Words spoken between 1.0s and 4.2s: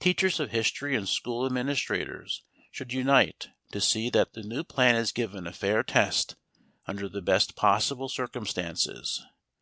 school administrators should unite to see